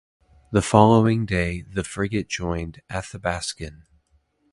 [0.51, 3.83] The following day, the frigate joined "Athabaskan".